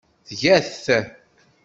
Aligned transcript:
Tga-t. 0.27 0.75